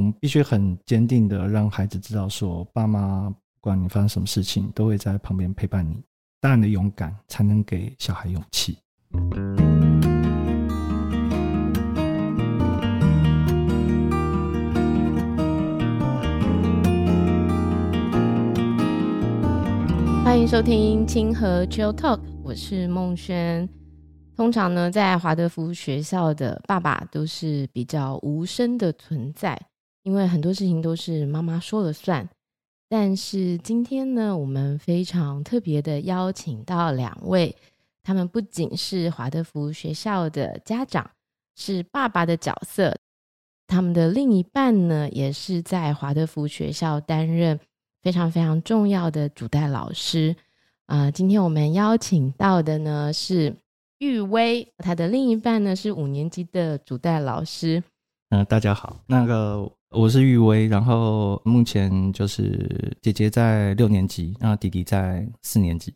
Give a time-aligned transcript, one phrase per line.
[0.00, 6.02] 我们必须很坚定的让孩子知道说，爸妈不管你发生什么事情，都会在旁边陪伴你。
[6.40, 8.78] 大人的勇敢才能给小孩勇气。
[20.24, 23.68] 欢迎收听清河 Chill Talk，我是孟轩。
[24.34, 29.60] 通常呢，在华德福学校的爸爸都是比较无声的存在，
[30.02, 32.28] 因为很多事情都是妈妈说了算。
[32.88, 37.54] 但是今天呢，我们非常特别的邀请到两位，
[38.02, 41.10] 他们不仅是华德福学校的家长，
[41.56, 42.96] 是爸爸的角色，
[43.66, 47.58] 他们的另一半呢，也是在华德福学校担任
[48.02, 50.34] 非常非常重要的主代老师。
[50.86, 53.54] 啊、今天我们邀请到的呢是。
[54.02, 57.84] 玉威，他的另一半呢是五年级的主代老师。
[58.30, 65.92] 嗯、大家好，那个我是玉威，然后目前就是姐姐在六年级，然后弟弟在四年级。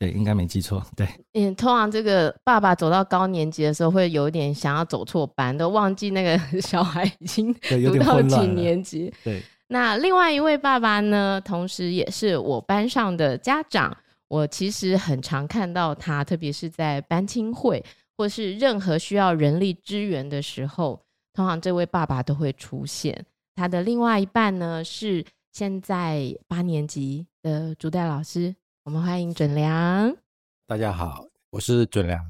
[0.00, 0.82] 对，应该没记错。
[0.96, 9.12] 对，嗯，通常这个爸爸走到高年级的时候，会有点想要走错班，都忘记那个 小孩已经读到几年级。
[9.22, 13.96] 对，那另外一位爸爸呢，同时也是我班上的家长。
[14.26, 17.84] 我其实很常看到他，特别是在班亲会
[18.16, 20.98] 或是任何需要人力支援的时候，
[21.40, 23.24] 通常这位爸爸都会出现。
[23.54, 30.14] 他的另外一半呢，是现在八年级的朱代老师，我们欢迎准良。
[30.66, 32.22] 大家好，我是准良，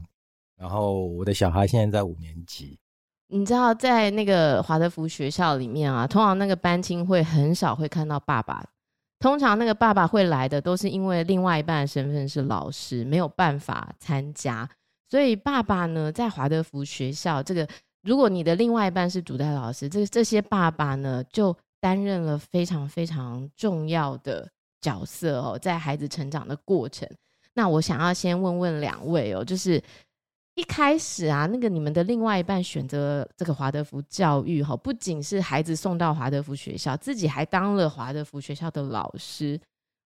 [0.56, 2.78] 然后我的小孩现在在五年级。
[3.26, 8.64] 你知道，在那个华德福学校里面啊，通常那个班亲会很少会看到爸爸。
[9.18, 14.70] 通常那个爸爸会来的，都是因为另外一半的身份是老师，没有办法参加。
[15.08, 17.66] 所以爸爸呢，在华德福学校，这个
[18.02, 24.48] 如果你的另外一半是主带老师，这这些爸爸呢，就担任了非常非常重要的
[24.80, 27.08] 角色哦，在孩子成长的过程。
[27.54, 29.82] 那我想要先问问两位哦，就是。
[30.56, 39.58] 一开始啊，那个你们的另外一半选择这个华德福教育哈，不仅是孩子送到华德福学校，自己还当了华德福学校的老师。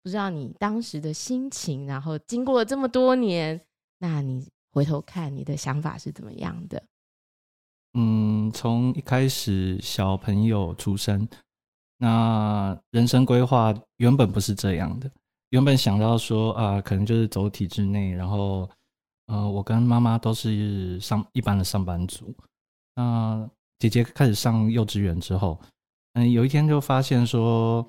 [0.05, 3.61] 不知道你当时的心情，然后经过了这么多年，
[3.99, 6.81] 那你回头看你的想法是怎么样的？
[7.97, 11.27] 嗯，从一开始小朋友出生，
[11.99, 15.11] 那人生规划原本不是这样的，
[15.51, 18.69] 原本想到说啊、可能就是走体制内，然后。
[19.29, 22.33] 呃，我跟妈妈都是上一般的上班族。
[22.95, 25.61] 那姐姐开始上幼稚园之后，
[26.13, 27.85] 嗯，有一天就发现说，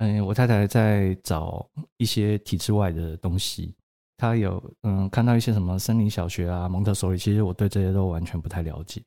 [0.00, 3.74] 嗯，我太太在找一些体制外的东西。
[4.18, 9.02] 她有嗯看到一些什么森林小学啊、蒙特梭利，其实我对这些都完全不太了解。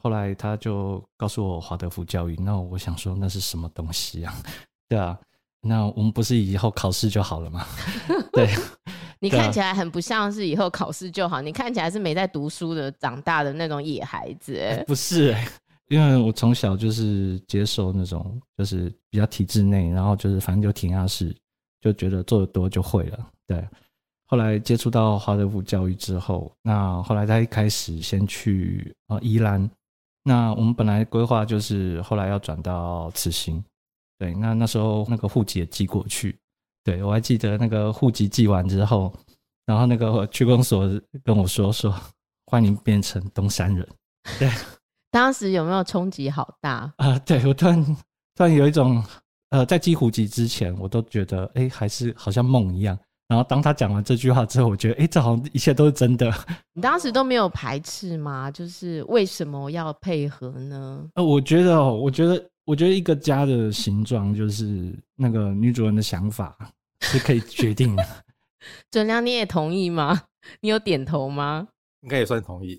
[0.00, 4.34] 后来他就告诉我华德福教育，那我想说那是什么东西啊？
[4.88, 5.18] 对啊，
[5.60, 7.64] 那我们不是以后考试就好了吗？
[8.32, 8.48] 对。
[9.22, 14.54] 你看起来很不像是以后考试就好，你看起来是没在读书的长大的那种野孩子。
[14.54, 15.46] 欸，不是，欸，
[15.88, 21.36] 因为我从小就是接受那种就是比较体制内，然后就是反正就填鸭式，
[21.82, 23.18] 就觉得做得多就会了。
[23.46, 23.62] 对，
[24.24, 29.70] 后来接触到华德福教育之后，那后来他一开始先去啊宜兰，
[30.22, 33.64] 那我们本来规划就是后来要转到慈心，
[34.18, 36.38] 对，那那时候那个户籍也寄过去。
[36.84, 39.12] 对，我还记得那个户籍寄完之后，
[39.66, 40.88] 然后那个区公所
[41.24, 41.94] 跟我说说，
[42.46, 43.86] 欢迎变成东山人。
[44.38, 44.50] 对，
[45.10, 47.20] 当时有没有冲击好大啊、呃？
[47.20, 47.84] 对，我突然
[48.34, 49.02] 突然有一种
[49.50, 52.98] 呃，在寄户籍之前，我都觉得哎，还是好像梦一样。
[53.30, 56.30] 然后当他讲完这句话之后，我觉得哎，这好像一切都是真的。
[56.74, 58.50] 你当时都没有排斥吗？
[58.50, 61.08] 就是为什么要配合呢？
[61.14, 62.44] 呃，我觉得哦，我觉得。
[62.66, 66.56] 我觉得一个家的形状就是那个女主人的想法
[67.00, 68.06] 是可以决定的。
[68.92, 70.22] 准良，你也同意吗？
[70.60, 71.66] 你有点头吗？
[72.02, 72.78] 应该也算同意。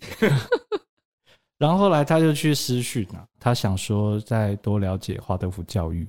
[1.59, 6.08] 然后后来他就去私讯了，他想说再多了解华德福教育。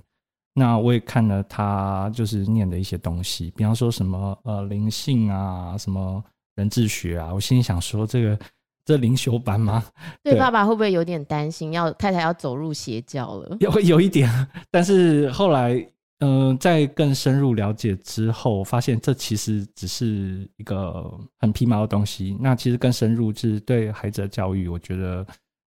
[0.55, 6.23] 那我也看了他就是念的一些东西，比方说什么呃灵性啊，什么
[6.57, 8.39] 人智学啊，我心里想说这个。
[8.85, 9.85] 这灵修班吗？
[10.25, 13.57] 对，爸爸会不会有点担心，要太太要走入邪教了？
[13.61, 14.29] 有有一点，
[14.73, 15.75] 但是后来，
[16.19, 22.37] 嗯、呃，在更深入了解之后，发现这其实只是一个很皮毛的东西。
[22.41, 25.25] 那其实更深入是对孩子的教育，我觉得，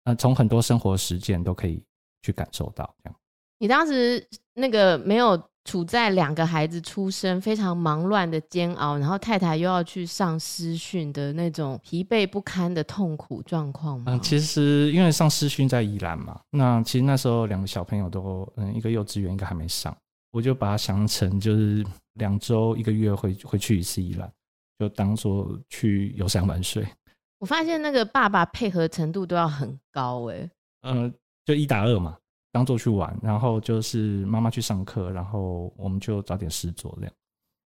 [0.05, 1.83] 呃，从很多生活实践都可以
[2.23, 2.91] 去感受到。
[3.03, 3.19] 这样，
[3.63, 4.21] 你当时
[4.55, 14.11] 那个没有处在两个孩子出生非常忙乱的煎熬，然后太太又要去上师训的那种疲惫不堪的痛苦状况吗？
[14.11, 19.95] 嗯，其实因为上师训在宜兰嘛，那其实那时候两个小朋友都嗯，一个幼稚园，一个还没上，
[20.33, 21.85] 我就把它想成就是
[22.15, 24.29] 两周一个月会会去一次宜兰，
[24.77, 26.85] 就当做去游山玩水。
[27.39, 30.49] 我发现那个爸爸配合程度都要很高哎、欸，
[30.81, 31.13] 嗯，
[31.45, 32.17] 就一打二嘛。
[32.53, 37.13] 当做去玩，然后就是妈妈去上课，然后我们就找点事做这样。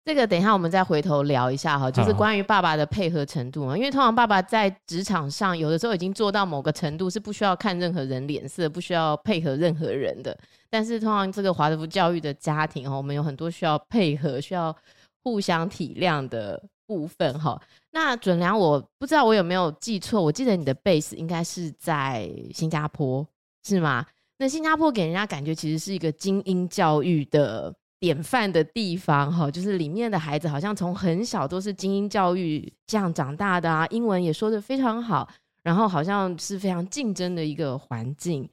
[0.06, 3.78] 这个等一下我们再回头聊一下哈，就是关于爸爸的配合程度嘛。
[3.78, 10.38] 因为通常爸爸在职场上有的时候已经做到某个程度，是不需要看任何人脸色，不需要配合任何人的。
[10.70, 14.76] 但是通常这个华德福教育的家庭哈，我们有很多需要配合、需要
[15.24, 17.58] 互相体谅的部分哈。
[17.92, 23.26] 那准良，我不知道我有没有记错，我记得你的 base 应该是在新加坡，
[23.64, 24.06] 是吗？
[24.44, 35.30] 那新加坡给人家感觉其实是一个精英教育的典范的地方，哈，就是里面的孩子好像从很小都是精英教育这样长大的啊，英文也说得非常好，
[35.64, 38.50] 然后好像是非常竞争的一个环境。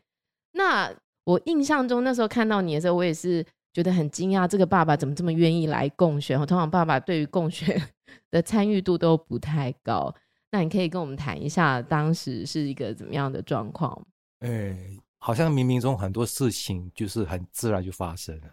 [0.52, 0.88] 那
[1.24, 6.36] 我印象中那时候看到你的时候，我也是觉得很惊讶，这个爸爸怎么这么愿意来共学？
[6.36, 7.82] 通常爸爸对于共学
[8.30, 10.14] 的参与度都不太高。
[10.52, 14.00] 那你可以跟我们谈一下当时是一个怎么样的状况？
[14.42, 14.76] 欸
[15.22, 18.50] 好像冥冥中很多事情就是很自然就发生了。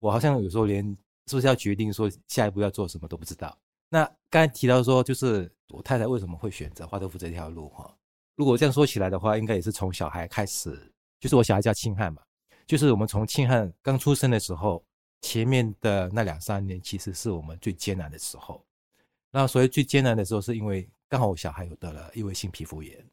[0.00, 0.84] 我好像有时候连
[1.26, 3.56] 是不是要决定说下一步要做什么都不知道。
[3.88, 7.96] 那刚才提到说，就是我太太为什么会选择华德福这条路哈？
[8.34, 10.92] 如果这样说起来的话，应该也是从小孩开始。
[11.20, 12.22] 就是我小孩叫庆汉嘛，
[12.66, 14.84] 就是我们从庆汉刚出生的时候，
[15.20, 18.64] 前面的那两三年其实是我们最艰难的时候。
[19.30, 23.04] 那所以最艰难的时候，是因为刚好我小孩有得了异位性皮肤炎，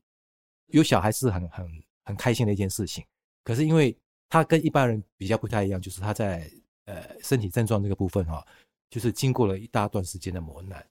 [0.68, 1.84] 有小孩是很很。
[2.07, 3.04] 很开心的一件事情，
[3.44, 3.94] 可是因为
[4.30, 6.50] 他跟一般人比较不太一样，就是他在
[6.86, 8.48] 呃身体症状这个部分哈、哦，
[8.89, 10.86] 就是经过了一大段时间的磨难，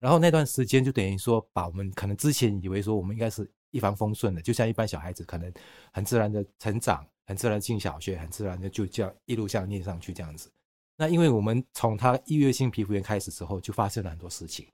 [0.00, 5.52] 然后那段时间就等于说把我们可能之前以为说我们应该是一帆风顺的，就像一般小孩子可能
[5.92, 10.50] 很自然的成长，很自然进小学，很自然的就这样一路这样念上去这样子。
[10.96, 14.66] 那因为我们从他异位性皮肤炎开始之后，就发生了很多事情，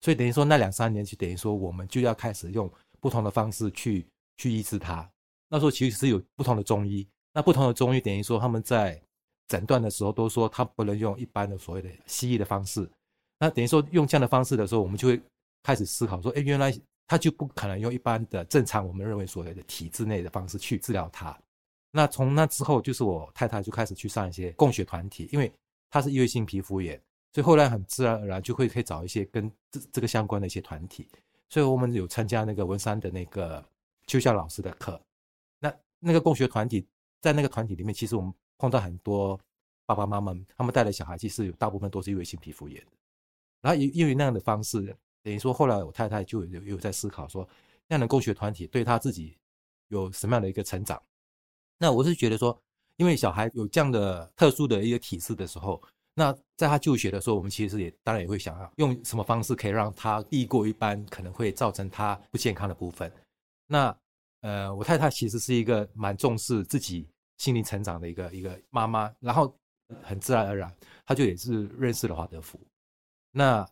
[0.00, 2.68] 所以等于说那两三年就等于说我们就要开始用
[2.98, 4.06] 不同的方式去
[4.38, 5.08] 去医治他。
[5.48, 9.00] 那时候其实是有不同的中医，那不同的中医等于说他们在
[9.48, 12.88] 诊断的时候都说他不能用一般的所谓的西医的方式，
[13.38, 15.20] 那等于说用这样的方式的时候，我们就会
[15.62, 16.76] 开始思考说，哎，原来
[17.06, 21.38] 他就不可能用一般的正常我们认为所谓的体制内的方式去治疗他。
[21.92, 25.50] 那从那之后，就是我太太就开始去上一些供血团体，因为
[25.88, 27.00] 他是异位性皮肤炎，
[27.32, 31.08] 所以后来很自然而然就会可以找一些跟这这个相关的一些团体，
[31.48, 33.64] 所以我们有参加那个文山的那个
[34.08, 35.00] 邱校老师的课。
[35.98, 36.86] 那个共学团体，
[37.20, 39.38] 在那个团体里面，其实我们碰到很多
[39.86, 42.92] 爸爸妈妈，他们带的小孩，其实有大部分都是因为性皮肤炎的。
[43.62, 44.82] 然后因因为那样的方式，
[45.22, 47.48] 等于说后来我太太就有有在思考说，
[47.88, 49.36] 那样的共学团体对他自己
[49.88, 51.02] 有什么样的一个成长？
[51.78, 52.56] 那我是觉得说，
[52.96, 55.82] 因为小孩有这样的特殊的一个体质的时候，
[56.14, 63.12] 那在他就学的时候，我们其实也当然也会想要用什么方式可以让他避过一般可能会造成他不健康的部分。
[63.66, 63.96] 那
[64.40, 69.52] 呃，我太太其实是一个蛮重视自己心灵成长的一个一个妈妈，然后
[70.02, 70.72] 很自然而然，
[71.04, 72.60] 她就也是认识了华德福。
[73.32, 73.68] 那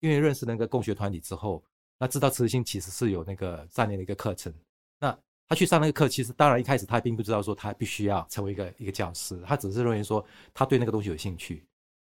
[0.00, 1.62] 因为认识那个共学团体之后，
[1.98, 4.52] 那知道慈心其实是有那个三年的一个课程。
[4.98, 5.16] 那
[5.48, 11.64] 他去上那个课，其实当然一开始他并不知道说他必须要成为一个一个教师，他只是认为说他对那个东西有兴趣。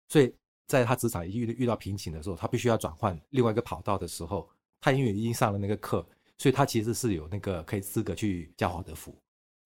[0.10, 0.34] 所以
[0.68, 4.50] 在他职场遇遇到瓶颈的时候，他必须要转换另外一个跑道的时候，
[4.80, 6.06] 他因为已经上了那个课。
[6.38, 9.16] 所以他其实是有那个可以资格去教华德福，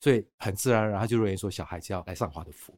[0.01, 2.73] 所以很自然而然他就认为说小孩子要来上华德福。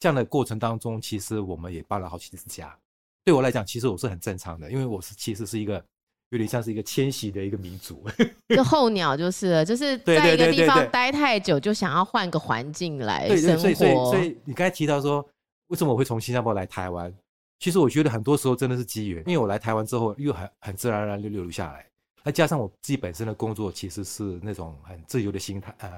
[0.00, 2.76] 这样的过程当中，其实我们也搬了好几次家。
[3.24, 5.84] 对我来讲，其实我是很正常的，因为我是其实是一个
[6.30, 8.02] 有点像是一个迁徙的一个民族，
[8.48, 13.36] 就 候鸟就是了，就是在一个地方待太久，就想要换个环境来生活。
[13.36, 15.28] 对对对，所以所以所以你刚才提到说，
[15.66, 17.12] 为什么我会从新加坡来台湾？
[17.58, 21.84] 其实我觉得很多时候真的是机缘，因为我来台湾之后，又很很自然而然就留下来。
[22.28, 25.90] 再加上我自己本身的工作其实是那种很自由的心态，呃，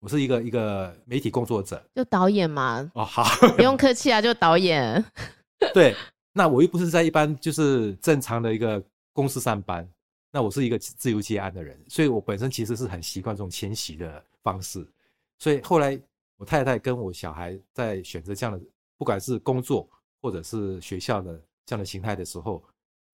[0.00, 2.90] 我是一个一个媒体工作者，就导演嘛。
[2.94, 3.22] 哦，好，
[3.56, 5.04] 不用客气啊，就导演。
[5.74, 5.94] 对，
[6.32, 9.86] 那我又不是在一般就是正常的一个公司上班，
[10.32, 14.82] 那我是一个自由接案的人，所以我本身其实是很习惯这种迁徙的方式。
[15.38, 16.00] 所以后来
[16.38, 18.64] 我太太跟我小孩在选择这样的，
[18.96, 19.86] 不管是工作
[20.22, 22.64] 或者是学校的这样的形态的时候。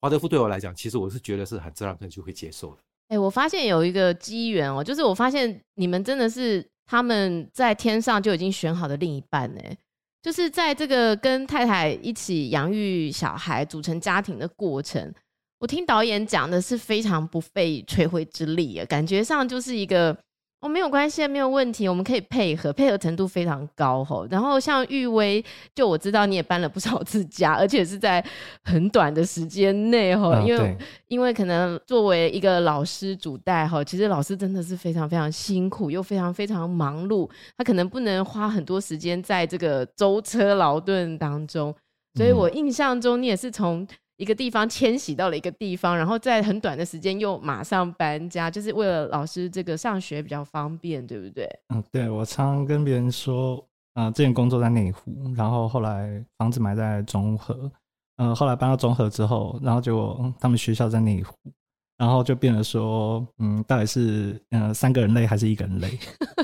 [0.03, 2.79] 华德福对我来讲，其实我是觉得是很自然，可能就会接受的。
[3.09, 9.79] 哎、我发现有一个机缘哦，就是我发现你们真的是他们在天上就已经选好的另一半哎，
[10.21, 15.15] 就是在这个跟太太一起养育小孩、组成家庭的过程，
[15.61, 20.19] 我听导演讲的是非常不费吹灰之力啊，感觉上就是一个。
[20.63, 24.25] 哦，没有关系，没有问题，我们可以配合，配合程度非常高吼。
[24.31, 28.25] 然后像玉薇，就我知道你也搬了不少次家，而且是在
[28.63, 30.79] 很短的时间内吼，因为
[31.09, 37.29] 因为可能作为一个老师主带吼，其实老师真的是非常非常辛苦，又非常非常忙碌，
[37.59, 41.75] 他可能不能花很多时间在这个舟车劳顿当中，
[42.15, 43.85] 所以我印象中你也是从。
[44.19, 51.49] 一个地方迁徙到了一个地方，然后在很短的时间又马上搬家，就是为了老师这个上学比较方便，对不对？
[51.75, 53.57] 嗯，对，我常常跟别人说，
[53.95, 57.55] 啊、呃，之前工作在内湖，然后后来房子买在中和，
[58.19, 61.35] 嗯、呃，后来搬到中和之后，然后就他们学校在内湖，
[61.97, 65.99] 然后就变得说，嗯，到底是嗯、呃、三个人累还是一个人累？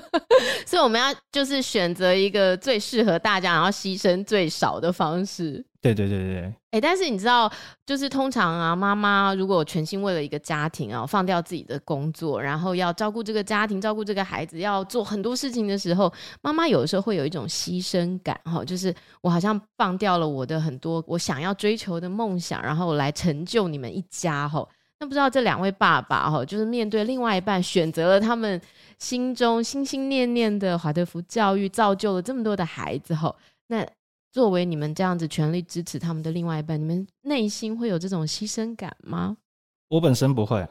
[0.67, 5.65] 所以我们要就是选择一个最适合大家，然后牺牲最少的方式。
[5.81, 7.49] 对对对对对，哎、但是你知道，
[7.87, 24.67] 就是通常啊，妈妈如果全心为了一个家庭啊，放掉自己的工作，然后要照顾这个家庭，照顾这个孩子，要做很多事情的时候，妈妈有的时候会有一种牺牲感哈，就是我好像放掉了我的很多我想要追求的梦想，然后来成就你们一家哈。
[24.99, 28.61] 那不知道这两位爸爸哈，就是面对另外一半，选择了他们
[28.99, 33.33] 心中心心念念的华德福教育，造就了这么多的孩子哈，
[33.69, 33.87] 那。
[34.39, 39.37] 作为你们这样子全力支持他们的另外一半，你们内心会有这种牺牲感吗？
[39.89, 40.65] 我本身不会，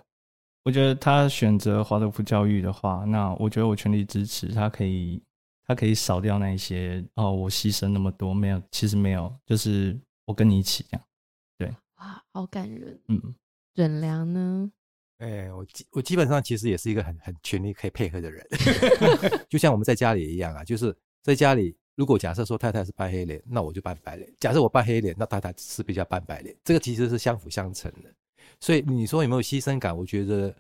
[0.63, 5.21] 我觉得他选择华德福教育的话，那我觉得我全力支持他，可以
[5.65, 11.05] 他可以少掉那一些哦，我牺牲那么多，没有，其实没有，就是我跟你一起这样，
[11.57, 13.21] 对，哇，好感人，嗯，
[13.73, 14.71] 忍良呢？
[15.17, 18.47] 哎、欸，我基我基本上其实也是一个很很全力可以配合的人，
[19.49, 21.75] 就像我们在家里一样啊，就是在家里。
[21.97, 24.31] 如果假设说太太是扮黑脸，那我就扮白脸。
[24.39, 26.55] 假设我扮黑脸，那太太是比较扮白脸。
[26.63, 28.09] 这个其实是相辅相成的。
[28.61, 29.97] 所以你说有没有牺牲感？
[29.97, 30.55] 我觉得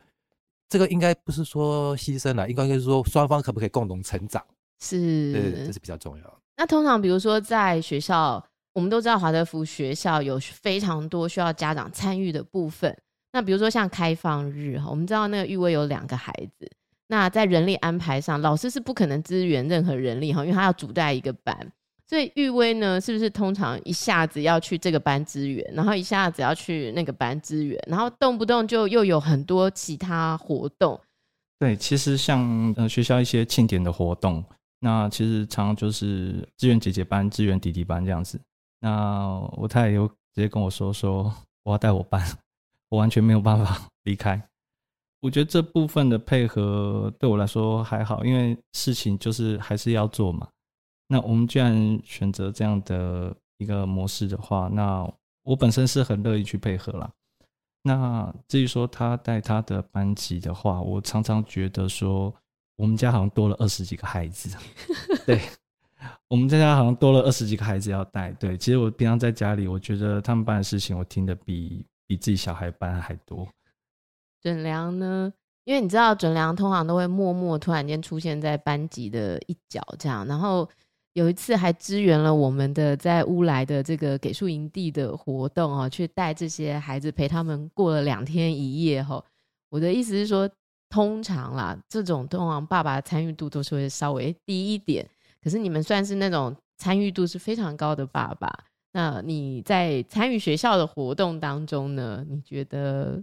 [0.67, 4.43] 这个应该不是说牺牲了，应该是说双方可不可以共同成长？
[4.79, 6.39] 是，对，这是比较重要。
[6.57, 12.97] 那通常比如说在学校，我们都知道华德福学校有非常多需要家长参与的部分。
[13.31, 16.67] 那比如说像开放日哈，我们知道那个玉薇有两个孩子。
[17.07, 21.57] 那在人力安排上，老师是不可能支援任何人力哈，因为他要主带一个班，
[22.05, 30.99] 所以玉薇呢，是不是通常一下子要去这个班支援，然后一下子要去那个班支援，然后动不动就又有很多其他活动？
[31.59, 34.43] 对，其实像呃学校一些庆典的活动，
[34.79, 38.39] 那其实常常就是支援姐姐班、支援弟弟班这样子。
[38.79, 41.33] 那我太太有直接跟我说说，
[41.63, 42.23] 我要带我班，
[42.89, 44.39] 我完全没有办法 离开。
[45.19, 50.47] 我觉得这部分的配合对我来说还好，因为事情就是还是要做嘛。
[51.07, 55.09] 那我们既然选择这样的一个模式的话，那
[55.43, 57.09] 我本身是很乐意去配合啦。
[57.81, 62.33] 那至于说他带他的班级的话，我常常觉得说，
[62.75, 64.55] 我们家好像多了二十几个孩子。
[65.25, 65.41] 对，
[66.27, 68.31] 我们在家好像多了二十几个孩子要带。
[68.33, 73.47] 对，其实我平常在家里，我觉得他们班的事情，我听得比比自己小孩班还多。
[74.41, 75.31] 准良呢？
[75.65, 80.25] 因为你知道，准良通常都会默默突然间出现在班级的一角，这样。
[80.25, 80.65] 然后
[81.11, 89.03] 有一次还支援了我们的在乌来的这个给宿营地的活动哦，去带这些孩子陪他们过了两天一夜。
[89.03, 89.21] 哈，
[89.69, 90.49] 我的意思是说，
[90.89, 95.05] 通常啦，这种通常爸爸参与度都是会稍微低一点。
[95.43, 98.49] 可是你们算是那种参与度是非常高的爸爸。
[98.93, 102.25] 那你在参与学校的活动当中呢？
[102.29, 103.21] 你觉得？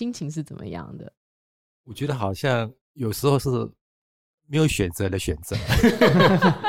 [0.00, 1.12] 心情是怎么样的？
[1.84, 3.50] 我觉得好像有时候是
[4.46, 5.54] 没有选择的选择。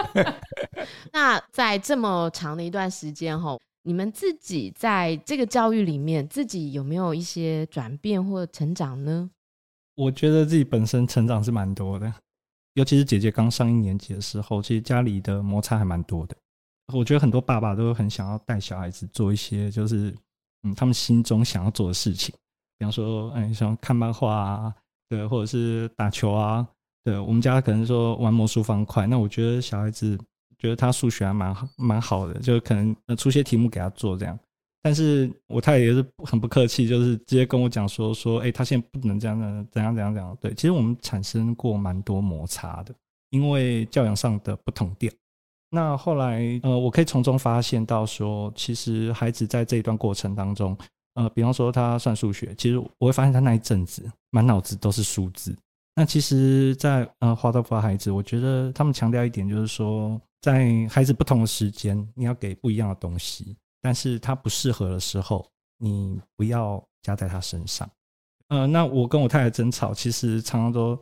[1.13, 9.31] 那在这么长的一段时间后，你们自己在这个教育里面，自己有没有一些转变或成长呢？
[9.95, 12.13] 我觉得自己本身成长是蛮多的，
[12.73, 16.35] 尤其是姐姐刚上一年级的时候，其实家里的摩擦还蛮多的。
[16.93, 20.13] 我觉得很多爸爸都很想要带小孩子做一些，就是
[20.63, 22.35] 嗯，他们心中想要做的事情。
[22.81, 24.73] 比方说，哎，像看漫画啊，
[25.07, 26.67] 对，或者是打球啊，
[27.03, 29.05] 对，我们家可能说玩魔术方块。
[29.05, 30.17] 那我觉得小孩子
[30.57, 34.35] 觉得他数学还蛮好，蛮好的，就可能出些题目给他做这样。
[34.81, 40.35] 但是我太太也是很不客气，就是直接跟我讲说说，哎，他现在不能这样的，怎样怎样怎样。
[40.41, 42.91] 对，其实我们产生过蛮多摩擦的，
[43.29, 45.11] 因为教养上的不同调。
[45.69, 50.75] 那后来，呃，我可以从中发现到说，其实孩子在这一段过程当中。
[51.15, 55.55] 呃，比方说他算数学，其实我会发现他那一阵子满脑子都是数字。
[55.93, 65.45] 那其实在，呃华德福孩子，我觉得他们强调一点就是说，在孩子不同的时间，你要给不一样的东西，但是他不适合的时候，
[65.77, 67.89] 你不要加在他身上。
[68.47, 70.97] 呃，那我跟我太太争吵，其实常常都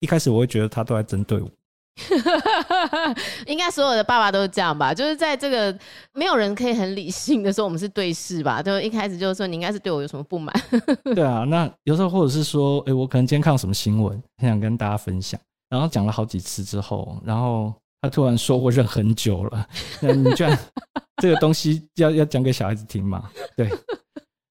[0.00, 1.48] 一开始我会觉得他都在针对我。
[3.46, 4.94] 应该所有的爸爸都是这样吧？
[4.94, 5.76] 就是在这个
[6.14, 8.62] 没有人可以很理性的时候，我们是对视吧？
[8.62, 10.54] 就一开始就是说你应该是对我有什么不满。
[11.14, 17.72] 对啊，那有时候或者是说，哎、欸，我可能今天看到什么新闻，很想跟大家分享，然后讲了好几次之后，然后。
[18.04, 19.64] 他突然说：“我忍很久了，
[20.00, 20.58] 那你居然
[21.22, 23.70] 这个东西要要讲给小孩子听嘛？”对，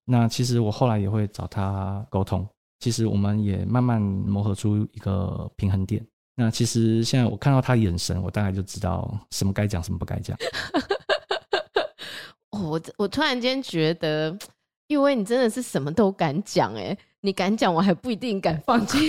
[0.06, 2.48] 那其实我后来也会找他沟通，
[2.80, 6.02] 其实我们也慢慢磨合出一个平衡点。
[6.36, 10.38] 那其实现在我看到他眼神，我大概就知道什么该讲，什么不该讲。
[12.52, 14.38] 哦，我我突然间觉得，
[14.88, 16.98] 因为你真的是什么都敢讲，哎。
[17.24, 19.00] 你敢讲，我还不一定敢放进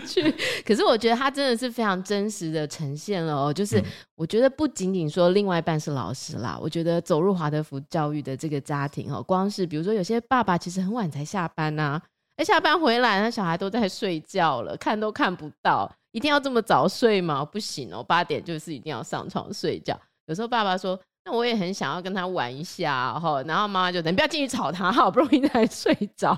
[0.00, 0.34] 去。
[0.64, 3.52] 可是我觉得他真的是非常真实的呈现了哦。
[3.52, 3.84] 就是
[4.14, 12.00] 我觉得不仅仅说另外一半是老师啦，我觉得走入华德福教育的这个家庭哦，光是比如说有些爸爸其实很晚才下班呐，
[12.36, 17.44] 哎，下班回来那小孩都在睡觉了，看都看不到，一定要这么早睡吗？
[17.44, 19.98] 不行哦，八点就是一定要上床睡觉。
[20.26, 20.98] 有时候爸爸说。
[21.26, 26.36] 那我也很想要跟他玩一下哈，然后妈妈就等，不要进去吵他，好不容易才 睡着。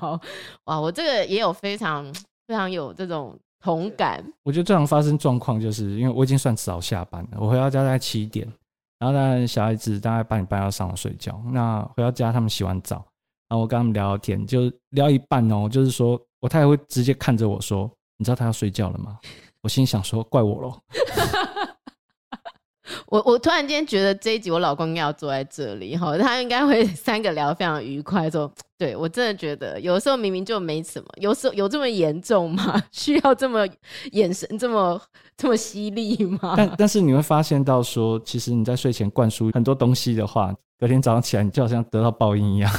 [0.67, 2.05] 哇，我这个也有非常
[2.47, 4.25] 非常有这种同感。
[4.45, 8.47] 我觉得最常发生状况就是因为我已经算早下班了，我回到家大概七点，
[9.01, 11.37] 然后呢小孩子大概八点半要上床睡觉。
[11.47, 13.05] 那回到家他们洗完澡，
[13.49, 19.19] 然后我跟他们聊聊天，就聊一半哦，就是说我太太会直接看着我说：“你知道他要睡觉了吗？”
[19.63, 20.79] 我心想说：“怪我喽。”
[23.09, 28.31] 我我突然间觉得这一集我老公要坐在这里哈，他应该会 三个聊非常愉快。
[28.31, 32.83] 说，对我真的觉得有时候明明就没什么，有时候有这么严重吗？
[32.93, 33.67] 需要这么
[34.13, 35.01] 眼神这么
[35.37, 36.55] 这么犀利吗？
[36.57, 42.73] 但但是你会发现到说，其实你在睡前灌输很多东西的话，隔天早上起来你就好像得到报应一样，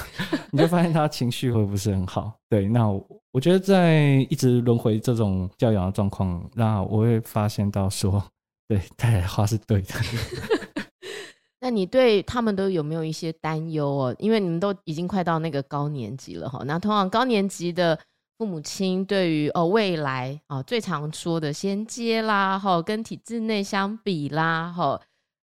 [0.52, 2.32] 你就发现他情绪会不是很好。
[2.50, 8.24] 对，那我，我觉得在一直轮回这种教养的状况，那我会发现到说。
[8.68, 9.94] 对，太太的话是对的。
[11.60, 14.16] 那你对他们都有没有一些担忧哦？
[14.20, 16.62] 因为你们都已经快到那个高年级了哈。
[16.66, 17.98] 那通常高年级的
[18.38, 25.02] 父母亲对于哦未来哦最常说的衔接啦哈，跟体制内相比啦哈，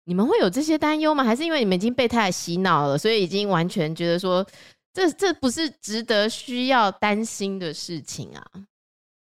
[0.06, 1.24] 你们会有这些担忧吗？
[1.24, 4.46] 还是因为你们已经被太太洗脑了，所以已经完全觉得说
[4.94, 8.46] 这这不是值得需要担心的事情啊？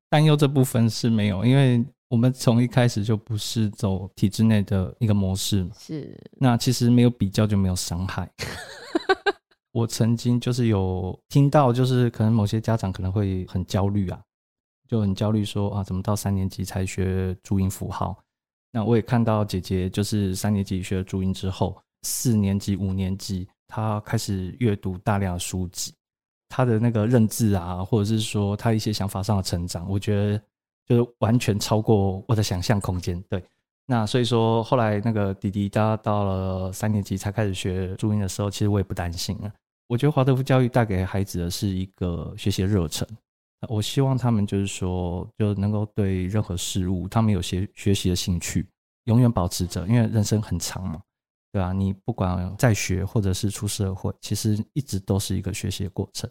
[0.10, 1.86] 担忧这部分是没有，因为。
[2.12, 6.13] 我们从一开始就不是走体制内的一个模式，是。
[6.34, 8.30] 那其实没有比较就没有伤害。
[9.71, 14.21] 我曾经就是有听到，就是可能某些家长可能会很焦虑啊，
[14.89, 18.21] 就很焦虑说啊，怎么到三年级才学注音符号？
[18.74, 25.93] 那我也看到姐姐就是三年级学了注音之后，四年级、五年级她开始阅读大量的书籍，
[26.50, 30.43] 她的那个认字啊，或者是说她一些想法上的成长，我觉得。
[30.91, 33.41] 就是完全超过我的想象空间，对。
[33.86, 39.49] 那所以说，后来那个弟弟他到了三年级才开始学注音的时候，其实我也不担心啊。
[39.88, 43.08] 我觉得华德福教育带给孩子的是一个学习的热忱。
[43.69, 48.67] 我希望他们就是说，就能够对任何事物，他们有些学习的兴趣，
[49.06, 51.01] 永远保持着，因为人生很长嘛，
[51.54, 51.71] 对吧？
[51.71, 56.30] 你不管在学或者是出社会，其实一直都是一个学习的过程。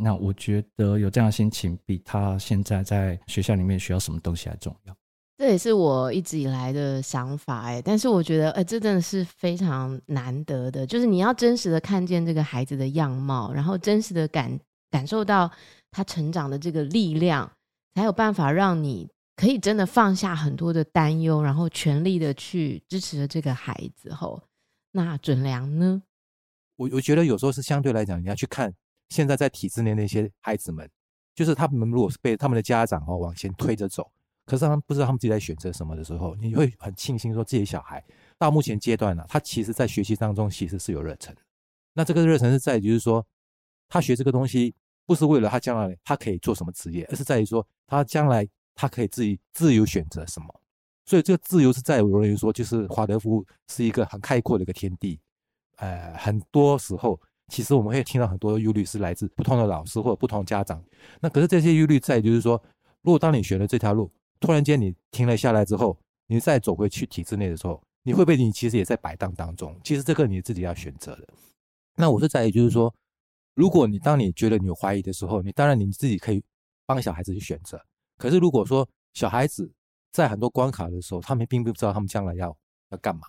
[0.00, 4.96] 那我觉得有这样的心情，比他现在在学校里面学到什么东西还重要。
[5.38, 14.56] 这也是我一直以来的想法，哎，但是我觉得，哎，这真的是非常难得的，就是你要真实的看见这个孩子的样貌，然后真实的感
[14.88, 15.50] 感受到
[15.90, 17.50] 他成长的这个力量，
[17.94, 24.12] 才有办法让你可以真的放下很多的担忧，然后全力的去支持这个孩子。
[24.12, 24.40] 后，
[24.92, 26.02] 那准良呢？
[26.76, 28.72] 我我觉得有时候是相对来讲，你要去看。
[29.12, 30.88] 现在在体制内那些孩子们，
[31.34, 34.10] 就是他们如果是被他们的家长哦往前推着走，
[34.46, 38.02] 可是他们不知道他们自己在选择什么的时候，你会很庆幸说，这些小孩
[38.38, 41.36] 到目前阶段呢、他其实在学习当中其实是有热忱。
[41.92, 43.24] 那这个热忱是在于，就是说
[43.88, 50.46] 他学这个东西不是为了他将来他可以做什么职业，而是在于说他将来他可以自己自由选择什么。
[51.04, 55.20] 所以这个自由是在于说，就是华德福是一个很开阔的一个天地，
[55.76, 57.20] 呃，很多时候。
[57.52, 60.82] 其实我们会听到很多忧虑是来自不同的老师或者不同家长。
[61.20, 62.58] 那可是这些忧虑在就是说，
[63.02, 64.10] 如果当你选了这条路，
[64.40, 65.94] 突然间你停了下来之后，
[66.28, 69.78] 你再走回去体制内的时候，你会不会你其实也在摆荡当中？
[69.84, 71.28] 其实这个你自己要选择的。
[71.94, 72.90] 那我是在于就是说，
[73.54, 76.42] 如果你当你觉得你有怀疑的时候，你当然你自己可以
[76.86, 77.78] 帮小孩子去选择。
[78.16, 79.70] 可是如果说小孩子
[80.10, 82.56] 在很多关卡的时候，他们并不知道他们将来要
[82.88, 83.26] 要干嘛，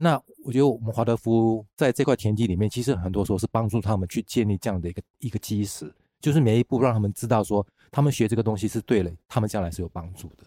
[0.00, 10.44] 那我觉得我们华德福在这块田地里面，其实很多时候是帮助他们去建立这样的一个一个基石，就是每一步让他们知道说，他们学这个东西是对的，他们将来是有帮助的。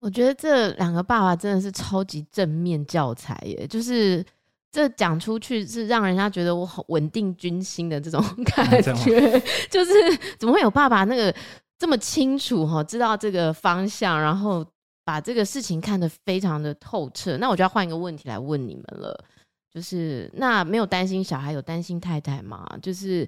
[0.00, 4.24] 我觉得这两个爸爸真的是超级正面教材耶，就是
[4.72, 9.92] 这讲出去是让人家觉得我好稳定军心的这种 感觉，嗯、 就是
[10.40, 11.32] 怎么会有爸爸那个
[11.78, 14.66] 这么清楚哈，知道这个方向，然后。
[15.08, 19.24] 把这个事情看得非常的透彻，那我就要换一个问题来问你们了，
[19.72, 22.68] 就是那没有担心小孩，有担心太太吗？
[22.82, 23.26] 就是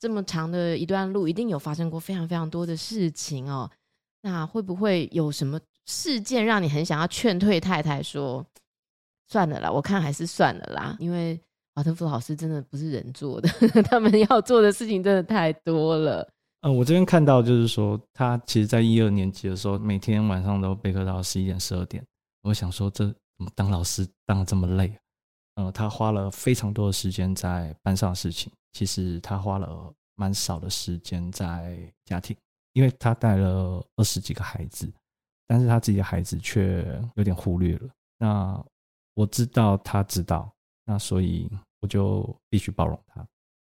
[0.00, 3.70] 这么长的一段路，一定有发生过非常非常多的事情哦。
[4.22, 8.44] 那会不会有什么事件让你很想要劝退太太说，
[9.28, 11.40] 算了啦，我看还是算了啦，因为
[11.76, 13.48] 华特福老师真的不是人做的，
[13.88, 16.28] 他们要做的事情真的太多了。
[16.62, 22.04] 嗯，我这边看到就是说，他其实，在一二年级的时候，每天晚上都备课到十一点、十二点。
[22.42, 24.94] 我想说，这怎么当老师当的这么累？
[25.54, 32.36] 嗯，他花了非常多的时间在班上的事情，其实他花了蛮少的时间在家庭，
[32.74, 34.92] 因为他带了二十几个孩子，
[35.46, 37.88] 但是他自己的孩子却有点忽略了。
[38.18, 38.62] 那
[39.14, 40.52] 我知道他知道，
[40.84, 43.26] 那所以我就必须包容他。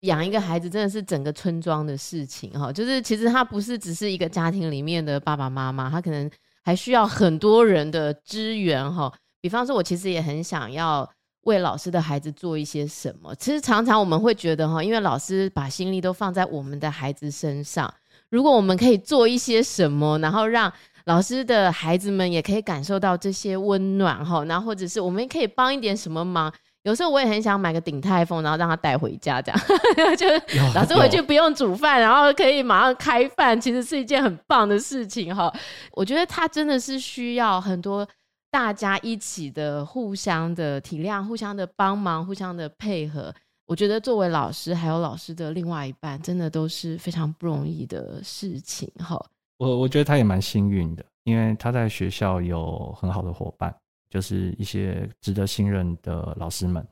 [0.05, 6.31] 养一个孩子真的是整个村庄的事情哈，就是其实他不是只是一个家庭里面的爸爸妈妈，他可能
[6.63, 9.13] 还需要很多人的支援哈。
[9.41, 11.09] 比方说，我其实也很想要
[11.43, 13.35] 为老师的孩子做一些什么。
[13.37, 17.93] 其实常常我们会觉得哈，因为老师把心力都放在我们的孩子身上，
[18.31, 20.73] 如果我们可以做一些什么，然后让
[21.07, 26.53] 老师的孩子们也可以感受到这些温暖哈，然后或者是我们可以帮一点什么忙。
[26.85, 29.61] 有时候我也很想买个鼎泰丰，然后让他带回家，这样
[30.17, 30.43] 就是
[30.75, 35.53] 老师回去不用煮饭，然后可以马上开饭，其实是一件很棒的事情哈。
[35.93, 38.07] 我觉得他真的是需要很多
[38.51, 43.35] 大家一起的互相的体谅、互相的帮忙、互相的配合。
[43.67, 49.19] 我觉得作为老师，还有老师的另外一半，真的都是非常不容易的事情哈。
[49.57, 53.75] 我我觉得他也蛮幸运的，因为他在学校有很好的伙伴。
[54.15, 56.87] 就是一些值得信任的老师们，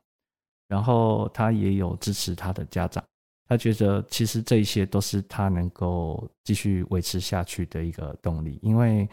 [0.66, 3.02] 然后他也有支持他的家长，
[3.46, 8.58] 他觉得其实这一些都是他能够继续维持下去的一个动力。
[8.60, 9.08] 因为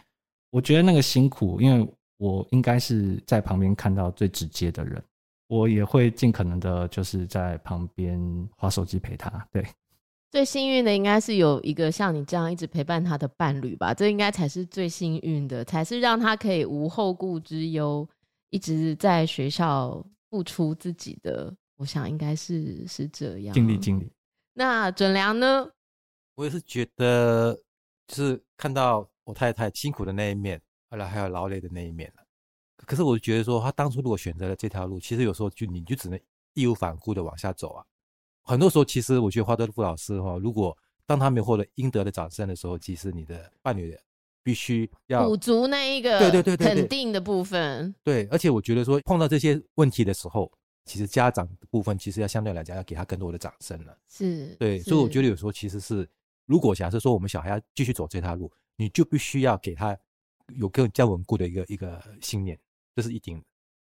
[0.49, 4.99] 我觉得那个辛苦，因为我应该是在旁边看到最直接的人，
[5.47, 8.19] 我也会尽可能的就是在旁边
[8.57, 9.29] 滑手机陪他。
[9.51, 9.63] 对。
[10.31, 18.07] 最幸运的应该是有一个像你这样一直陪伴他的伴侣吧，这应该才是最幸运的，才是让他可以无后顾之忧，
[18.51, 21.53] 一直在学校付出自己的。
[21.77, 23.53] 我想应该是是这样。
[23.53, 24.11] 尽力尽力。
[24.53, 25.67] 那准良呢？
[26.35, 27.57] 我也是觉得，
[28.07, 32.11] 就是看到我太太辛苦的那一面，后来还有劳累的那一面。
[32.85, 36.19] 可是我觉得说，他当初如果选择了这条路，其实有时候就你就只能
[36.53, 37.85] 义无反顾的往下走啊。
[38.49, 43.95] 很多时候，其实我觉得华德福老师哈，如果当他没有获得应得的掌声的时候，其实你的伴侣
[44.41, 47.93] 必须要补足那一个对对对肯定的部分。
[48.03, 50.51] 对，而且我觉得说碰到这些问题的时候，
[50.85, 53.95] 其实家长的部分其实要相对来讲要给他更多的掌声了。
[54.07, 56.09] 是，对，所以我觉得有时候其实是，
[56.47, 59.95] 如果假设说我们小孩要继续走这条路，你就必须要给他
[60.55, 62.57] 有更加稳固的一个一个信念，
[62.95, 63.45] 这是一定的。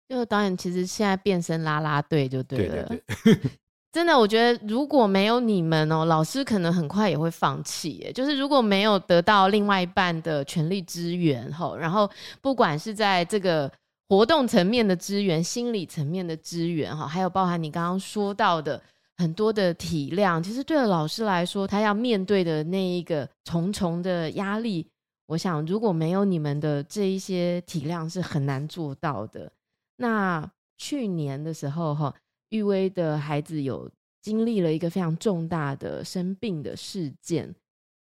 [0.09, 2.89] 就导演其实现在变身啦啦队就对了。
[2.89, 3.51] 对对对。
[3.91, 8.13] 真的，我觉得如果没有你们哦，老师可能很快也会放弃。
[8.15, 12.09] 就是如果没有得到另外一半的全力支援吼，然后
[12.43, 13.71] 不管是在这个
[14.09, 18.81] 活动层面的支援、心理层面的支援哈，还有包含你刚刚说到的
[19.17, 24.87] 很多的体谅，其实对老师来说，他要面对的那一个重重的压力，
[25.27, 29.51] 我想如果没有你们的这一些体谅，是很难做到的。
[29.97, 32.15] 那去年的时候哈。
[32.51, 37.55] 玉威的孩子有经历了一个非常重大的生病的事件，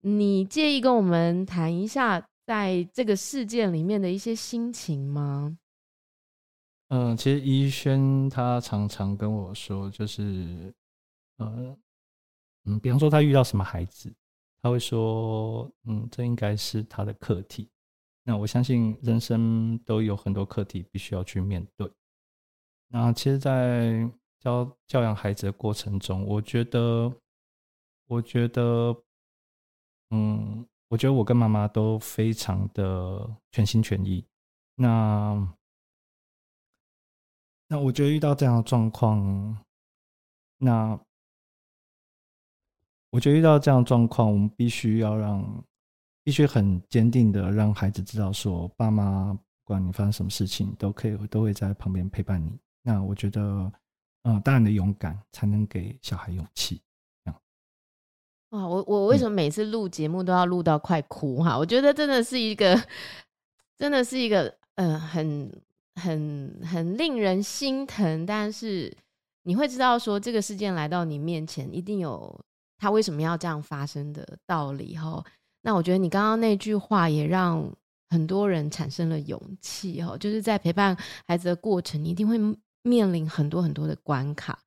[0.01, 5.57] 你介意跟我们谈一下在这个事件里面的一些心情吗？
[6.89, 10.73] 嗯，其实怡轩他常常跟我说，就是，
[11.37, 11.77] 呃，
[12.65, 14.13] 嗯，比方说他遇到什么孩子，
[14.61, 17.69] 他会说，嗯，这应该是他的课题。
[18.23, 21.89] 那我相信人生都有很多课题必须要去面对。
[22.89, 24.05] 那其实，在
[24.41, 27.13] 教教养孩子的过程中，我觉得，
[28.07, 28.95] 我觉得，
[30.09, 34.25] 嗯，我觉得我跟妈妈都非常的全心全意。
[34.75, 35.55] 那，
[37.67, 39.63] 那我觉得遇到这样的状况，
[40.57, 40.99] 那
[43.11, 45.63] 我觉得遇到这样的状况，我们必须要让，
[46.23, 52.59] 必须很坚定的让孩子知道说，爸妈不管你发生什么事情，都可以都会在旁边陪伴你。
[52.81, 53.71] 那我觉得，
[54.23, 56.81] 嗯、呃，大人的勇敢才能给小孩勇气。
[57.23, 57.41] 这样。
[58.49, 61.55] 哇，我我为什么每次录节目都要录到快哭哈？
[61.55, 62.81] 嗯、我觉得真的是一个，
[63.77, 65.61] 真的是一个，嗯、呃，很
[65.95, 68.95] 很很令人心疼，但是
[69.43, 72.39] 你会知道说，这个事件来到你面前，一定有
[72.77, 75.23] 他为什么要这样发生的道理哈。
[75.61, 77.71] 那我觉得你刚刚那句话也让
[78.09, 82.37] 很多人产生了勇气哈，就是在陪伴孩子的过程，你一定会
[82.83, 84.59] 面临很多很多的关卡。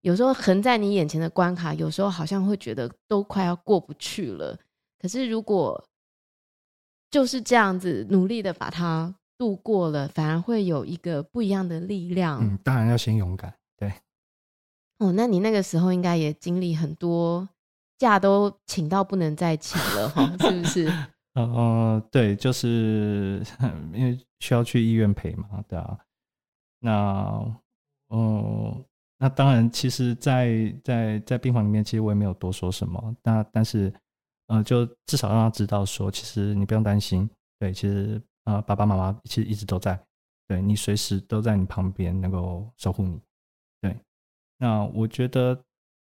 [0.00, 4.58] 有时候横在你眼前的关卡，有时候好像会觉得都快要过不去了。
[4.98, 5.82] 可是如果
[7.10, 12.40] 就是这样子努力的把它度过了，反而会有一个不一样的力量。
[12.42, 13.54] 嗯，当然要先勇敢。
[13.76, 13.92] 对。
[14.98, 17.48] 哦，那你那个时候应该也经历很多。
[17.98, 20.88] 假都请到不能再请了哈，是不是？
[21.34, 23.40] 嗯、 呃、对，就是
[23.94, 25.96] 因为需要去医院陪嘛，对啊。
[26.80, 27.61] 那，
[28.12, 28.84] 哦、
[29.18, 30.48] 那当然，其实在，
[30.84, 33.16] 在在在病房里面，其实我也没有多说什么。
[33.22, 33.92] 那但是，
[34.46, 39.98] 呃，就至少让他知道说，其实你不用担心，对，其实呃，爸爸妈妈其实一直都在，
[40.46, 43.20] 对，你随时都在你旁边，能够守护你。
[43.80, 43.96] 对，
[44.58, 45.58] 那我觉得。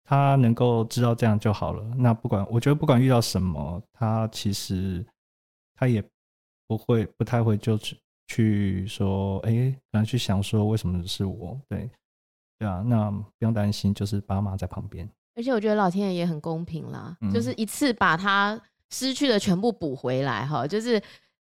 [0.05, 1.83] 他能够知道这样就好了。
[1.97, 5.07] 那不管，我觉得不管遇到什么，他其实
[5.77, 6.03] 他也
[6.67, 7.79] 不会不太会就
[8.33, 11.61] 去说，哎、欸，可能去想说为什么是我？
[11.69, 11.91] 对，
[12.59, 15.09] 对啊，那不用担心，就是爸妈在旁边。
[15.35, 21.03] 而且我觉得老天爷也很公平啦，嗯、就是一次把他失去的全部补回来哈，就是。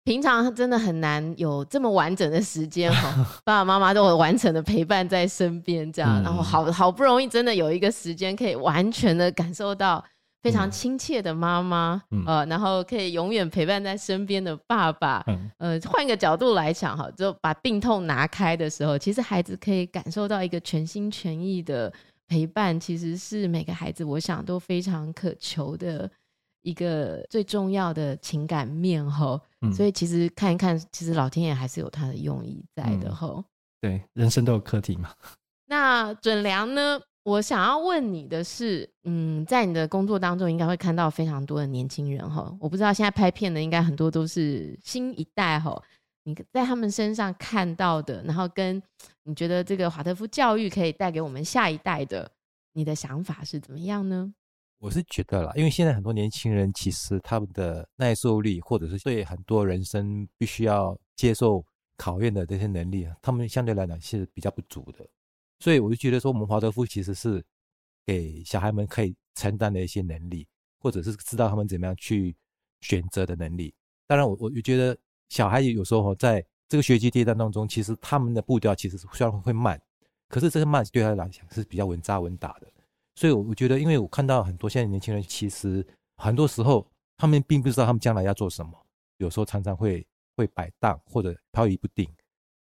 [0.06, 10.04] 平常真的很难有这么完整的时间哈， 爸爸妈妈都有完整的陪伴在身边，这样，然后好好不容易真的有一个时间可以完全的感受到
[10.44, 15.26] 非常亲切的妈妈，呃，然后可以永远陪伴在身边的爸爸，
[15.58, 21.92] 呃，换个角度来讲哈，就把病痛拿开的时候，其实孩子可以感受到一个全心全意的
[22.28, 26.12] 陪伴，其实是每个孩子我想都非常渴求的。
[26.66, 33.46] 一个最重要的情感面吼，嗯、所以其实看一看，其实老天爷还是有他的用意在的吼、嗯。
[33.82, 35.12] 对，人生都有课题嘛。
[35.68, 37.02] 那准良呢？
[37.24, 42.54] 我想要问你的是，嗯，在你的工作当中，应该会看到非常多的年轻人哈。
[42.60, 45.82] 我不知道现在拍片的，应该很多都是新一代哈。
[46.26, 48.82] 你在他们身上看到的，然后跟
[49.24, 52.30] 你觉得这个华德福教育可以带给我们下一代的，
[52.74, 54.34] 你的想法是怎么样呢？
[54.80, 61.64] 我是觉得啦，因为现在很多年轻人其实他们的耐受力，或者是对很多人生必须要接受
[61.96, 65.06] 考验的这些能力，他们相对来讲是比较不足的。
[65.60, 67.44] 所以我就觉得说，我们华德福其实是
[68.06, 70.48] 给小孩们可以承担的一些能力，
[70.80, 72.36] 或者是知道他们怎么样去
[72.82, 73.74] 选择的能力。
[74.08, 74.98] 当然，我我就觉得
[75.30, 79.82] 小孩有时候在这个学习阶段当中，其实他们的步调其实是虽然会慢，
[80.28, 82.68] 可是这个慢对他来讲是比较稳扎稳打的。
[83.16, 85.86] 所以，我我觉得，因为我看到很多现在年轻人，其实
[86.18, 86.86] 很多时候
[87.16, 88.72] 他们并不知道他们将来要做什么，
[89.18, 92.06] 有时候常常会会摆荡或者飘移不定。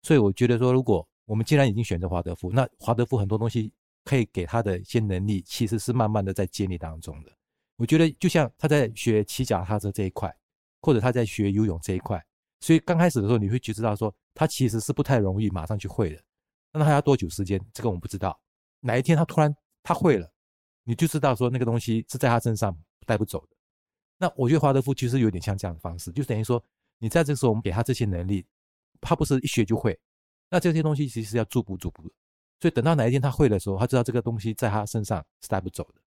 [0.02, 3.72] 所以，我觉得说，如果我们既然已经选择华德福，那华德福很多东西
[4.04, 7.32] 可以给他的一些能力，其实是慢慢的在建立当中的。
[7.76, 10.36] 我觉得，就像他在学骑脚踏车这一块，
[10.82, 12.20] 或者他在学游泳这一块，
[12.62, 16.20] 所以刚开始的时候，你会觉知道说，他其实是不太容易马上去会的。
[16.74, 17.64] 那他要多久时间？
[17.72, 18.36] 这个我们不知道。
[18.80, 20.28] 哪一天他突然他会了？
[20.84, 23.56] 你就知道说那个东西是在他身上带不走的。
[24.18, 26.64] 那我觉得华德福其实有点像这样的方式，就等于说
[26.98, 28.44] 你在这时候我们给他这些能力，
[29.00, 29.96] 他不是一学就会。
[30.50, 32.14] 那这些东西其实是要逐步逐步的。
[32.60, 36.02] 所以等到哪一天他会的时候，他知道这个东西在他身上是带不走的。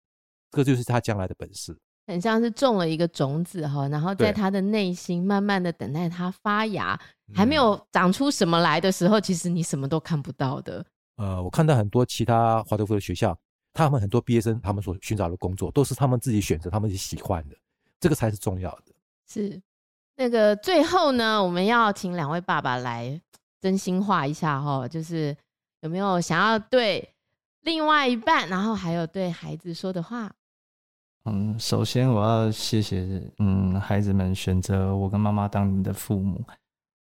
[0.51, 1.77] 这个就是他将来的本事。
[2.07, 10.83] 很像是种了一个种子哈，然后在他的内心慢慢的等待它发芽，对还没有长出什么来的时候，其实你什么都看不到的。
[11.17, 13.37] 呃，我看到很多其他华德福的学校。
[13.71, 17.55] 他们很多毕业生，他们所寻找的工作都是他们自己选择、他们自己喜欢的，
[17.99, 18.85] 这个才是重要的。
[19.27, 19.61] 是
[20.15, 23.21] 那个最后呢，我们要请两位爸爸来
[23.61, 25.35] 真心话一下哈，就是
[25.81, 27.13] 有没有想要对
[27.61, 30.31] 另外一半，然后还有对孩子说的话？
[31.25, 36.43] 嗯，首先我要谢谢嗯孩子们选择我跟妈妈当你的父母。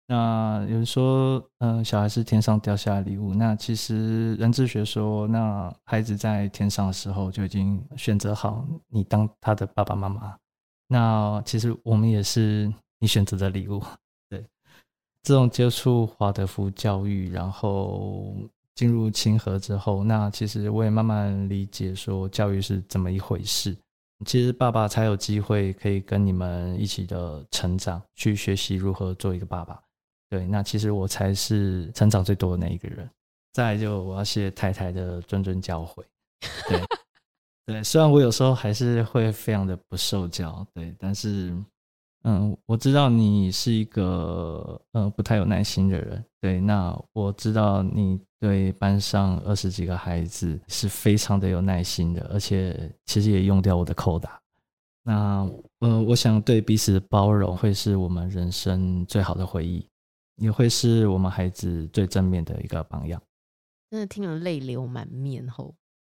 [0.09, 3.35] 那有人说，嗯、小孩是天上掉下的礼物。
[3.35, 10.37] 那其实人智学说，那孩子在天上的时候就已经选择好你当他的爸爸妈妈。
[10.87, 13.83] 那其实我们也是你选择的礼物。
[15.27, 18.33] 自从接触华德福教育，然后
[18.77, 23.77] 进入清河之后，那其实我也慢慢理解说教育是怎么一回事。
[24.25, 29.83] 其实爸爸才有机会可以跟你们一起的成长，去学习如何做一个爸爸。
[30.31, 33.11] 对，那其实我才是成长最多的那一个人。
[33.53, 36.05] 再来就我要谢谢太太的谆谆教诲。
[36.69, 36.81] 对
[37.67, 41.53] 对，虽然我有时候还是会非常的不受教，对，但是
[42.29, 54.41] 嗯，我知道你是一个呃不太有耐心的人，对，那我知道你对班上二十几个孩子是非常的有耐心的，而且其实也用掉我的扣打。
[55.05, 59.89] 那呃，我想对彼此的包容会是我们人生最好的回忆，
[60.35, 63.23] 也会是我们孩子最正面的一个榜样。
[63.89, 65.73] 真的听了泪流满面后，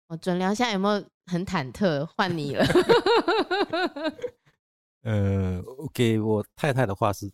[0.09, 2.05] 我准良现在有没有很忐忑？
[2.05, 2.67] 换你了。
[5.03, 5.63] 呃，
[5.93, 7.33] 给我太太的话是，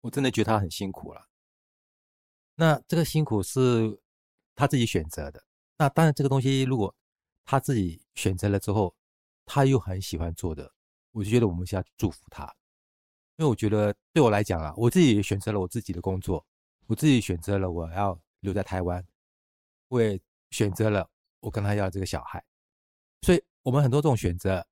[0.00, 1.28] 我真的觉得她很辛苦了。
[2.56, 4.00] 那这个辛苦是
[4.54, 5.44] 她自己选择的。
[5.78, 6.94] 那当然，这个东西如果
[7.44, 8.94] 她自己选择了之后，
[9.44, 10.72] 他又很喜欢做的，
[11.10, 12.44] 我就觉得我们需要祝福他，
[13.36, 16.46] 因为我觉得对我来讲啊，我自己也选择了我自己的工作，
[16.86, 19.04] 我自己选择了我要留在台湾，
[19.88, 20.18] 我也
[20.50, 22.42] 选择了我跟他要这个小孩，
[23.22, 24.64] 所以我们很多这种选择，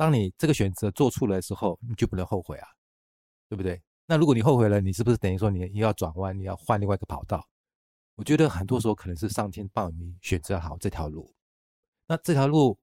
[0.00, 2.68] 当你这个选择做出来的时候，你就不能后悔啊，
[3.50, 3.78] 对不对？
[4.06, 7.46] 那如果你后悔了，你是不是等于说你又要转弯，你要换另外一个跑道？
[8.14, 11.30] 我觉得很多时候可能是上天帮你选择好这条路，
[12.06, 12.78] 那这条路。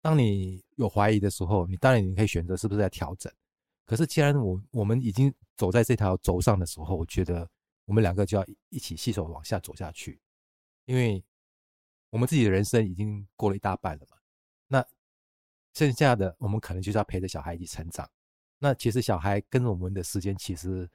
[0.00, 3.30] 当你有怀疑的时候，你当然你可以选择是不是在调整。
[3.84, 7.46] 可是既然我我们已经走在这条轴上的时候，我觉得
[7.84, 10.18] 我们两个就要一起携手往下走下去，
[10.86, 11.22] 因为
[12.08, 14.16] 我们自己的人生已经过了一大半了嘛。
[15.74, 18.08] 剩下的我们可能就是要陪着小孩一起成长。
[18.58, 20.88] 那其实小孩跟我们的时间，其实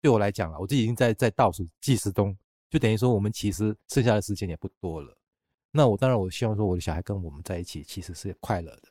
[0.00, 2.36] 对我来讲了，我自己已经在在倒数计时中，
[2.70, 5.16] 就等于说我们其实剩下的时间也不多了。
[5.70, 8.88] 那我当然，我希望说我的小孩跟我们在一起，其实是快乐的。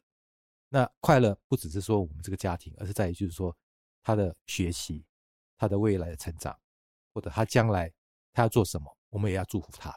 [0.70, 3.56] 那快乐不只是说我们这个家庭，而是在于就是说
[4.04, 5.04] 他的学习、
[5.58, 6.58] 他的未来的成长，
[7.14, 7.92] 或者他将来
[8.34, 9.90] 他要做什么，我们也要祝福他。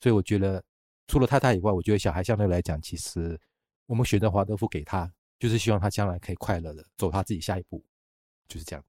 [0.00, 0.62] 所以我觉得，
[1.06, 3.38] 除了太太以外，我觉得小孩相对来讲，其实
[3.86, 7.84] 我们选择华德福给他，就是希望他将来可以快乐的走他自己下一步，
[8.48, 8.84] 就是这样。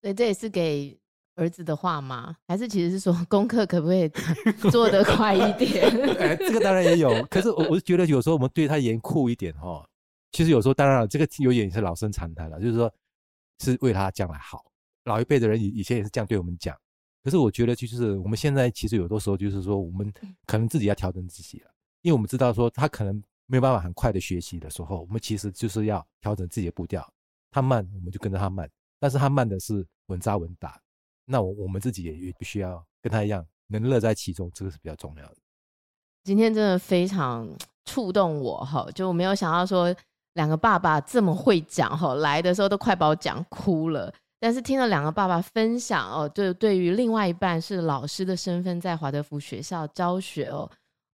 [0.00, 0.98] 对，这也是给。
[1.34, 2.36] 儿子的话吗？
[2.46, 4.06] 还是其实是说功课可不可以
[4.70, 5.82] 做得快一点？
[6.20, 7.24] 哎，这个当然也有。
[7.30, 9.82] 可是我我是觉得有时候我们对他严酷一点哈，
[10.32, 12.94] 其实有时候当然了，这个有点是老生常谈了，就是说
[13.60, 14.62] 是为他将来好。
[15.04, 16.76] 老一辈的人以以前也是这样对我们讲。
[17.24, 20.12] 可是我觉得就是我们现在其实有的时候就是说我们
[20.44, 21.70] 可能自己要调整自己了，
[22.02, 27.06] 因为我们知道说他可能没有办法很快的学习的时候，我们其实就是要调整自己的步调。
[27.50, 28.66] 他慢我们就跟着他慢，
[28.98, 30.80] 但是他慢的是稳扎稳打。
[31.26, 35.36] 那我我们自己也也必须要跟他一样，能乐在其中，这个是比较重要的。
[36.24, 37.46] 今天真的非常
[37.84, 39.94] 触动我哈，就我没有想到说
[40.32, 44.10] 两个爸爸这么会讲哈，来的时候都快把我讲哭了。
[44.40, 50.70] 但是听了两个爸爸分享哦，就对于另外一半是老师的身份在华德福学校教学哦，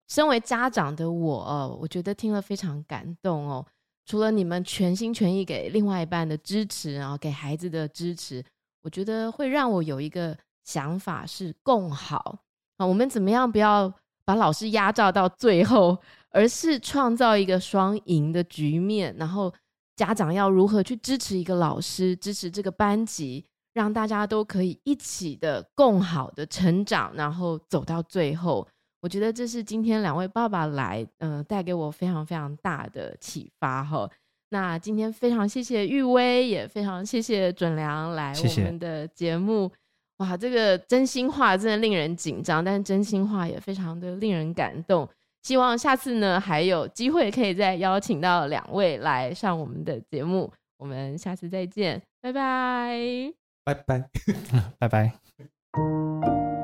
[0.08, 3.66] 身为家长的我，我觉得听了非常感动哦。
[4.06, 8.42] 除了你们全心全意给另外一半的支持，然后给孩子的支持。
[8.84, 12.38] 我觉得会让我有一个想法是共好
[12.78, 13.94] 啊，我们怎么样不要
[14.24, 15.98] 把老师压榨到最后，
[16.30, 19.14] 而是创造一个双赢的局面。
[19.20, 19.54] 然后
[19.98, 28.66] 家长要如何去支持一个老师，支持这个班级，让大家都可以一起的共好的成长，然后走到最后。
[29.02, 34.10] 我觉得这是今天两位爸爸来，嗯、呃，带给我非常非常大的启发哈。
[34.50, 39.68] 那今天非常谢谢玉威，也非常谢谢准良来我们的节目。
[39.68, 40.32] 谢谢。
[40.32, 45.08] 哇，这个真心话真的令人紧张，但是真心话也非常的令人感动。
[45.44, 50.52] 希望下次呢还有机会可以再邀请到两位来上我们的节目。
[50.78, 53.32] 我们下次再见，拜拜，
[53.64, 54.10] 拜拜，
[54.80, 56.57] 拜拜。